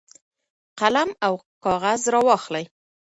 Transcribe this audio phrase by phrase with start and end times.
[0.79, 2.65] قلم او کاغذ راواخلئ.